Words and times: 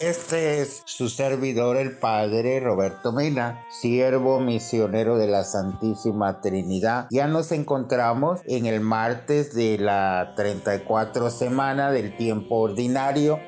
Este 0.00 0.60
es 0.60 0.82
su 0.86 1.08
servidor, 1.08 1.76
el 1.76 1.96
Padre 1.98 2.58
Roberto 2.58 3.12
Mena, 3.12 3.64
siervo 3.70 4.40
misionero 4.40 5.18
de 5.18 5.28
la 5.28 5.44
Santísima 5.44 6.40
Trinidad. 6.40 7.06
Ya 7.12 7.28
nos 7.28 7.52
encontramos 7.52 8.40
en 8.44 8.66
el 8.66 8.80
martes 8.80 9.54
de 9.54 9.78
la 9.78 10.32
34 10.34 11.30
semana 11.30 11.92
del 11.92 12.16
tiempo 12.16 12.56
ordinario. 12.56 13.38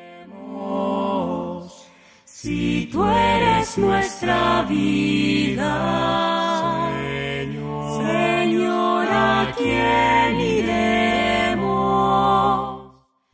Si 2.24 2.88
tú 2.92 3.04
eres 3.04 3.76
nuestra 3.76 4.62
vida. 4.68 6.31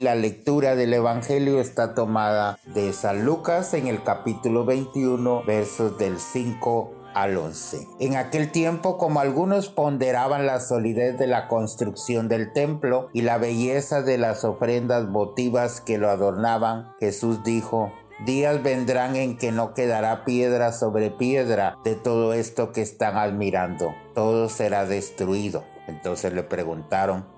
La 0.08 0.14
lectura 0.14 0.74
del 0.74 0.94
Evangelio 0.94 1.60
está 1.60 1.94
tomada 1.94 2.58
de 2.64 2.94
San 2.94 3.26
Lucas 3.26 3.74
en 3.74 3.88
el 3.88 4.02
capítulo 4.02 4.64
21, 4.64 5.42
versos 5.42 5.98
del 5.98 6.18
5 6.18 6.94
al 7.12 7.36
11. 7.36 7.86
En 8.00 8.16
aquel 8.16 8.50
tiempo, 8.50 8.96
como 8.96 9.20
algunos 9.20 9.68
ponderaban 9.68 10.46
la 10.46 10.60
solidez 10.60 11.18
de 11.18 11.26
la 11.26 11.46
construcción 11.46 12.26
del 12.26 12.54
templo 12.54 13.10
y 13.12 13.20
la 13.20 13.36
belleza 13.36 14.00
de 14.00 14.16
las 14.16 14.44
ofrendas 14.44 15.10
votivas 15.10 15.82
que 15.82 15.98
lo 15.98 16.08
adornaban, 16.08 16.94
Jesús 17.00 17.44
dijo, 17.44 17.92
Días 18.24 18.62
vendrán 18.62 19.14
en 19.14 19.36
que 19.36 19.52
no 19.52 19.74
quedará 19.74 20.24
piedra 20.24 20.72
sobre 20.72 21.10
piedra 21.10 21.76
de 21.84 21.96
todo 21.96 22.32
esto 22.32 22.72
que 22.72 22.80
están 22.80 23.18
admirando. 23.18 23.94
Todo 24.14 24.48
será 24.48 24.86
destruido. 24.86 25.64
Entonces 25.86 26.32
le 26.32 26.44
preguntaron, 26.44 27.37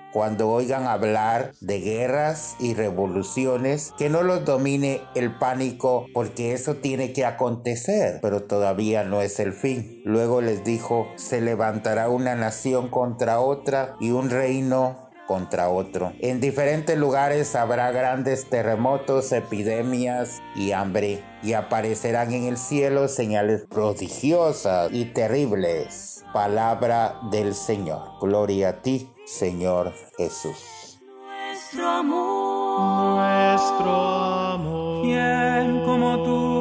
cuando 0.11 0.49
oigan 0.49 0.87
hablar 0.87 1.53
de 1.61 1.79
guerras 1.79 2.55
y 2.59 2.73
revoluciones, 2.73 3.93
que 3.97 4.09
no 4.09 4.23
los 4.23 4.45
domine 4.45 5.01
el 5.15 5.37
pánico 5.37 6.07
porque 6.13 6.53
eso 6.53 6.75
tiene 6.75 7.13
que 7.13 7.25
acontecer, 7.25 8.19
pero 8.21 8.43
todavía 8.43 9.03
no 9.03 9.21
es 9.21 9.39
el 9.39 9.53
fin. 9.53 10.01
Luego 10.05 10.41
les 10.41 10.63
dijo, 10.63 11.07
se 11.15 11.41
levantará 11.41 12.09
una 12.09 12.35
nación 12.35 12.89
contra 12.89 13.39
otra 13.39 13.95
y 13.99 14.11
un 14.11 14.29
reino 14.29 15.11
contra 15.31 15.69
otro. 15.69 16.11
En 16.19 16.41
diferentes 16.41 16.97
lugares 16.97 17.55
habrá 17.55 17.91
grandes 17.91 18.49
terremotos, 18.49 19.31
epidemias 19.31 20.41
y 20.55 20.73
hambre, 20.73 21.23
y 21.41 21.53
aparecerán 21.53 22.33
en 22.33 22.43
el 22.43 22.57
cielo 22.57 23.07
señales 23.07 23.61
prodigiosas 23.69 24.91
y 24.91 25.05
terribles. 25.05 26.25
Palabra 26.33 27.19
del 27.31 27.55
Señor. 27.55 28.01
Gloria 28.21 28.69
a 28.69 28.81
ti, 28.81 29.09
Señor 29.31 29.93
Jesús. 30.17 30.99
Nuestro 31.47 31.87
amor. 31.87 33.15
Nuestro 33.15 33.95
amor. 33.95 35.03
¿Quién 35.03 35.83
como 35.85 36.21
tú 36.21 36.60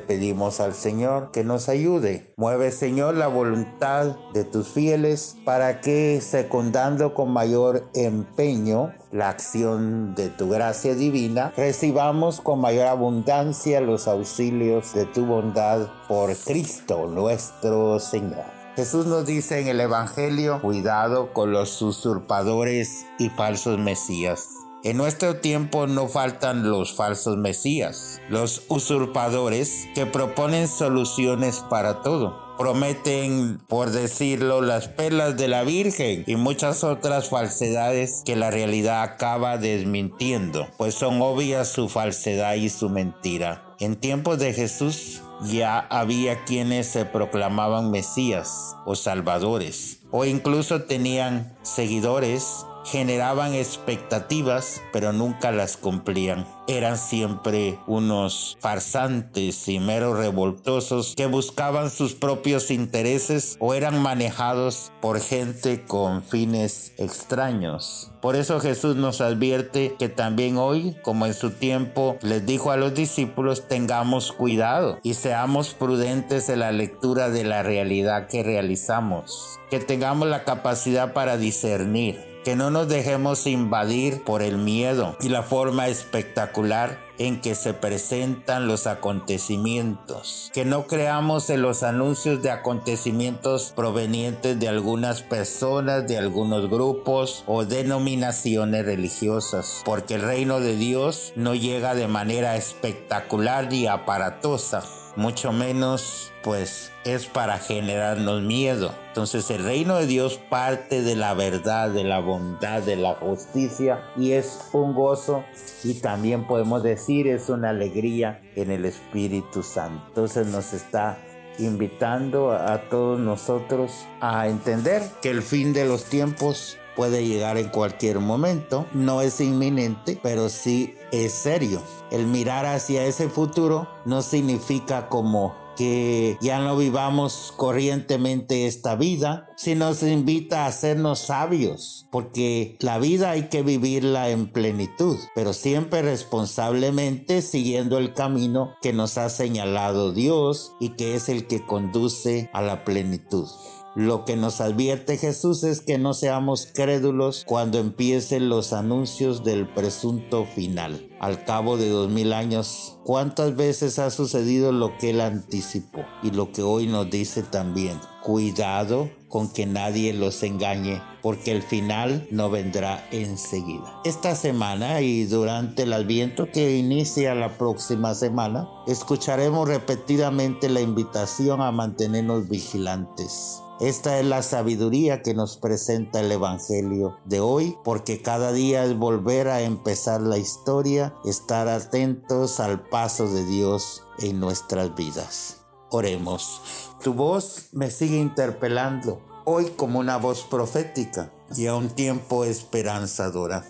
Pedimos 0.00 0.60
al 0.60 0.74
Señor 0.74 1.30
que 1.30 1.44
nos 1.44 1.68
ayude. 1.68 2.32
Mueve, 2.36 2.70
Señor, 2.70 3.14
la 3.14 3.26
voluntad 3.26 4.16
de 4.32 4.44
tus 4.44 4.68
fieles 4.68 5.36
para 5.44 5.80
que, 5.80 6.20
secundando 6.20 7.14
con 7.14 7.30
mayor 7.30 7.88
empeño 7.94 8.92
la 9.12 9.28
acción 9.28 10.14
de 10.14 10.28
tu 10.28 10.48
gracia 10.48 10.94
divina, 10.94 11.52
recibamos 11.56 12.40
con 12.40 12.60
mayor 12.60 12.86
abundancia 12.86 13.80
los 13.80 14.08
auxilios 14.08 14.94
de 14.94 15.06
tu 15.06 15.24
bondad 15.26 15.88
por 16.08 16.34
Cristo 16.36 17.06
nuestro 17.06 17.98
Señor. 18.00 18.44
Jesús 18.76 19.06
nos 19.06 19.24
dice 19.24 19.58
en 19.60 19.68
el 19.68 19.80
Evangelio, 19.80 20.60
cuidado 20.60 21.32
con 21.32 21.50
los 21.50 21.80
usurpadores 21.80 23.06
y 23.18 23.30
falsos 23.30 23.78
mesías. 23.78 24.65
En 24.86 24.98
nuestro 24.98 25.34
tiempo 25.38 25.88
no 25.88 26.06
faltan 26.06 26.70
los 26.70 26.94
falsos 26.94 27.36
mesías, 27.36 28.20
los 28.28 28.62
usurpadores 28.68 29.88
que 29.96 30.06
proponen 30.06 30.68
soluciones 30.68 31.58
para 31.68 32.02
todo. 32.02 32.54
Prometen, 32.56 33.58
por 33.66 33.90
decirlo, 33.90 34.60
las 34.60 34.86
perlas 34.86 35.36
de 35.36 35.48
la 35.48 35.64
Virgen 35.64 36.22
y 36.28 36.36
muchas 36.36 36.84
otras 36.84 37.30
falsedades 37.30 38.22
que 38.24 38.36
la 38.36 38.52
realidad 38.52 39.02
acaba 39.02 39.58
desmintiendo, 39.58 40.68
pues 40.76 40.94
son 40.94 41.20
obvias 41.20 41.66
su 41.66 41.88
falsedad 41.88 42.54
y 42.54 42.68
su 42.68 42.88
mentira. 42.88 43.64
En 43.80 43.96
tiempos 43.96 44.38
de 44.38 44.54
Jesús 44.54 45.20
ya 45.42 45.80
había 45.80 46.44
quienes 46.44 46.86
se 46.86 47.04
proclamaban 47.04 47.90
Mesías 47.90 48.76
o 48.86 48.94
Salvadores, 48.94 49.98
o 50.12 50.24
incluso 50.24 50.82
tenían 50.82 51.56
seguidores 51.62 52.64
generaban 52.86 53.52
expectativas, 53.54 54.80
pero 54.92 55.12
nunca 55.12 55.50
las 55.50 55.76
cumplían. 55.76 56.46
Eran 56.68 56.98
siempre 56.98 57.78
unos 57.86 58.56
farsantes 58.60 59.68
y 59.68 59.78
meros 59.78 60.16
revoltosos 60.16 61.14
que 61.16 61.26
buscaban 61.26 61.90
sus 61.90 62.14
propios 62.14 62.70
intereses 62.70 63.56
o 63.60 63.74
eran 63.74 64.00
manejados 64.00 64.92
por 65.00 65.20
gente 65.20 65.84
con 65.84 66.22
fines 66.22 66.92
extraños. 66.96 68.10
Por 68.20 68.34
eso 68.34 68.58
Jesús 68.58 68.96
nos 68.96 69.20
advierte 69.20 69.94
que 69.98 70.08
también 70.08 70.56
hoy, 70.56 70.96
como 71.02 71.26
en 71.26 71.34
su 71.34 71.50
tiempo 71.50 72.16
les 72.22 72.44
dijo 72.46 72.72
a 72.72 72.76
los 72.76 72.94
discípulos, 72.94 73.68
tengamos 73.68 74.32
cuidado 74.32 74.98
y 75.02 75.14
seamos 75.14 75.74
prudentes 75.74 76.48
en 76.48 76.60
la 76.60 76.72
lectura 76.72 77.30
de 77.30 77.44
la 77.44 77.62
realidad 77.62 78.26
que 78.26 78.42
realizamos. 78.42 79.60
Que 79.70 79.78
tengamos 79.78 80.28
la 80.28 80.44
capacidad 80.44 81.12
para 81.12 81.36
discernir 81.36 82.35
que 82.46 82.54
no 82.54 82.70
nos 82.70 82.86
dejemos 82.86 83.44
invadir 83.48 84.22
por 84.22 84.40
el 84.40 84.56
miedo 84.56 85.16
y 85.20 85.30
la 85.30 85.42
forma 85.42 85.88
espectacular 85.88 87.04
en 87.18 87.40
que 87.40 87.56
se 87.56 87.74
presentan 87.74 88.68
los 88.68 88.86
acontecimientos, 88.86 90.52
que 90.54 90.64
no 90.64 90.86
creamos 90.86 91.50
en 91.50 91.62
los 91.62 91.82
anuncios 91.82 92.42
de 92.42 92.52
acontecimientos 92.52 93.72
provenientes 93.74 94.60
de 94.60 94.68
algunas 94.68 95.22
personas, 95.22 96.06
de 96.06 96.18
algunos 96.18 96.70
grupos 96.70 97.42
o 97.48 97.64
denominaciones 97.64 98.86
religiosas, 98.86 99.82
porque 99.84 100.14
el 100.14 100.22
reino 100.22 100.60
de 100.60 100.76
Dios 100.76 101.32
no 101.34 101.56
llega 101.56 101.96
de 101.96 102.06
manera 102.06 102.54
espectacular 102.54 103.72
y 103.72 103.88
aparatosa, 103.88 104.84
mucho 105.16 105.52
menos 105.52 106.32
pues 106.42 106.92
es 107.04 107.26
para 107.26 107.58
generarnos 107.58 108.42
miedo. 108.42 108.94
Entonces 109.08 109.50
el 109.50 109.64
reino 109.64 109.96
de 109.96 110.06
Dios 110.06 110.38
parte 110.48 111.02
de 111.02 111.16
la 111.16 111.34
verdad, 111.34 111.90
de 111.90 112.04
la 112.04 112.20
bondad, 112.20 112.82
de 112.82 112.96
la 112.96 113.14
justicia 113.14 114.04
y 114.16 114.32
es 114.32 114.60
un 114.72 114.94
gozo 114.94 115.44
y 115.82 115.94
también 115.94 116.46
podemos 116.46 116.82
decir 116.82 117.26
es 117.26 117.48
una 117.48 117.70
alegría 117.70 118.40
en 118.54 118.70
el 118.70 118.84
Espíritu 118.84 119.62
Santo. 119.62 120.04
Entonces 120.08 120.46
nos 120.46 120.72
está 120.72 121.18
invitando 121.58 122.52
a 122.52 122.82
todos 122.90 123.18
nosotros 123.18 124.06
a 124.20 124.46
entender 124.46 125.02
que 125.22 125.30
el 125.30 125.42
fin 125.42 125.72
de 125.72 125.86
los 125.86 126.04
tiempos 126.04 126.76
puede 126.96 127.26
llegar 127.26 127.58
en 127.58 127.68
cualquier 127.68 128.18
momento, 128.18 128.86
no 128.92 129.20
es 129.20 129.40
inminente, 129.40 130.18
pero 130.22 130.48
sí 130.48 130.96
es 131.12 131.32
serio. 131.32 131.82
El 132.10 132.26
mirar 132.26 132.66
hacia 132.66 133.04
ese 133.04 133.28
futuro 133.28 133.88
no 134.04 134.22
significa 134.22 135.08
como 135.08 135.54
que 135.76 136.38
ya 136.40 136.58
no 136.58 136.76
vivamos 136.76 137.52
corrientemente 137.56 138.66
esta 138.66 138.96
vida, 138.96 139.50
sino 139.56 139.94
se 139.94 140.12
invita 140.12 140.64
a 140.64 140.68
hacernos 140.68 141.18
sabios, 141.18 142.06
porque 142.10 142.76
la 142.80 142.98
vida 142.98 143.30
hay 143.30 143.48
que 143.48 143.62
vivirla 143.62 144.30
en 144.30 144.52
plenitud, 144.52 145.16
pero 145.34 145.52
siempre 145.52 146.02
responsablemente 146.02 147.42
siguiendo 147.42 147.98
el 147.98 148.14
camino 148.14 148.74
que 148.82 148.92
nos 148.92 149.18
ha 149.18 149.28
señalado 149.30 150.12
Dios 150.12 150.72
y 150.78 150.90
que 150.90 151.14
es 151.14 151.28
el 151.28 151.46
que 151.46 151.64
conduce 151.64 152.50
a 152.52 152.62
la 152.62 152.84
plenitud. 152.84 153.48
Lo 153.96 154.26
que 154.26 154.36
nos 154.36 154.60
advierte 154.60 155.16
Jesús 155.16 155.64
es 155.64 155.80
que 155.80 155.96
no 155.96 156.12
seamos 156.12 156.68
crédulos 156.74 157.44
cuando 157.46 157.78
empiecen 157.78 158.50
los 158.50 158.74
anuncios 158.74 159.42
del 159.42 159.66
presunto 159.66 160.44
final. 160.44 161.08
Al 161.18 161.46
cabo 161.46 161.78
de 161.78 161.88
dos 161.88 162.10
mil 162.10 162.34
años, 162.34 162.98
¿cuántas 163.04 163.56
veces 163.56 163.98
ha 163.98 164.10
sucedido 164.10 164.70
lo 164.70 164.98
que 164.98 165.10
él 165.10 165.22
anticipó? 165.22 166.04
Y 166.22 166.32
lo 166.32 166.52
que 166.52 166.60
hoy 166.60 166.88
nos 166.88 167.10
dice 167.10 167.42
también, 167.42 167.98
cuidado 168.22 169.08
con 169.28 169.52
que 169.52 169.66
nadie 169.66 170.12
los 170.12 170.42
engañe, 170.42 171.02
porque 171.22 171.52
el 171.52 171.62
final 171.62 172.26
no 172.30 172.50
vendrá 172.50 173.06
enseguida. 173.10 174.00
Esta 174.04 174.34
semana 174.34 175.00
y 175.00 175.24
durante 175.24 175.82
el 175.82 175.92
adviento 175.92 176.50
que 176.50 176.76
inicia 176.76 177.34
la 177.34 177.58
próxima 177.58 178.14
semana, 178.14 178.68
escucharemos 178.86 179.68
repetidamente 179.68 180.68
la 180.68 180.80
invitación 180.80 181.60
a 181.60 181.72
mantenernos 181.72 182.48
vigilantes. 182.48 183.62
Esta 183.78 184.18
es 184.18 184.24
la 184.24 184.42
sabiduría 184.42 185.20
que 185.20 185.34
nos 185.34 185.58
presenta 185.58 186.20
el 186.20 186.32
Evangelio 186.32 187.18
de 187.26 187.40
hoy, 187.40 187.76
porque 187.84 188.22
cada 188.22 188.52
día 188.52 188.84
es 188.84 188.96
volver 188.96 189.48
a 189.48 189.60
empezar 189.60 190.22
la 190.22 190.38
historia, 190.38 191.14
estar 191.26 191.68
atentos 191.68 192.58
al 192.58 192.88
paso 192.88 193.28
de 193.28 193.44
Dios 193.44 194.02
en 194.18 194.40
nuestras 194.40 194.94
vidas. 194.94 195.65
Oremos. 195.90 196.60
Tu 197.02 197.14
voz 197.14 197.68
me 197.72 197.90
sigue 197.90 198.18
interpelando 198.18 199.20
hoy 199.44 199.66
como 199.76 200.00
una 200.00 200.16
voz 200.16 200.42
profética 200.42 201.30
y 201.56 201.66
a 201.66 201.74
un 201.76 201.90
tiempo 201.90 202.44
esperanzadora. 202.44 203.64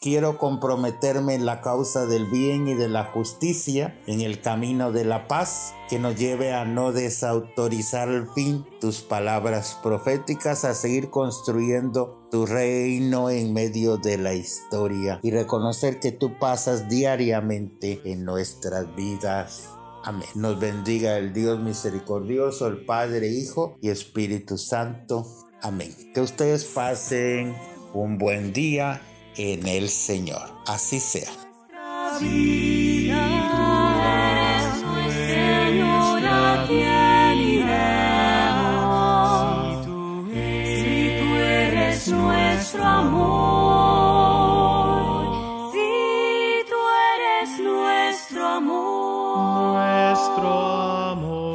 Quiero 0.00 0.36
comprometerme 0.36 1.34
en 1.34 1.46
la 1.46 1.60
causa 1.60 2.06
del 2.06 2.26
bien 2.26 2.66
y 2.66 2.74
de 2.74 2.88
la 2.88 3.04
justicia, 3.04 3.96
en 4.08 4.20
el 4.20 4.40
camino 4.40 4.90
de 4.90 5.04
la 5.04 5.28
paz, 5.28 5.74
que 5.88 6.00
nos 6.00 6.16
lleve 6.16 6.52
a 6.52 6.64
no 6.64 6.90
desautorizar 6.90 8.08
al 8.08 8.28
fin 8.34 8.66
tus 8.80 9.02
palabras 9.02 9.78
proféticas, 9.80 10.64
a 10.64 10.74
seguir 10.74 11.10
construyendo 11.10 12.26
tu 12.32 12.46
reino 12.46 13.30
en 13.30 13.52
medio 13.52 13.96
de 13.96 14.18
la 14.18 14.34
historia 14.34 15.20
y 15.22 15.30
reconocer 15.30 16.00
que 16.00 16.10
tú 16.10 16.36
pasas 16.36 16.88
diariamente 16.88 18.00
en 18.04 18.24
nuestras 18.24 18.92
vidas. 18.96 19.68
Amén. 20.04 20.28
Nos 20.34 20.58
bendiga 20.58 21.16
el 21.16 21.32
Dios 21.32 21.60
misericordioso, 21.60 22.66
el 22.66 22.84
Padre, 22.84 23.28
Hijo 23.28 23.78
y 23.80 23.90
Espíritu 23.90 24.58
Santo. 24.58 25.26
Amén. 25.62 25.94
Que 26.12 26.20
ustedes 26.20 26.64
pasen 26.64 27.54
un 27.94 28.18
buen 28.18 28.52
día 28.52 29.00
en 29.36 29.66
el 29.66 29.88
Señor. 29.88 30.50
Así 30.66 30.98
sea. 30.98 31.30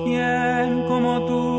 ¿Quién 0.08 0.86
como 0.88 1.20
tú? 1.26 1.57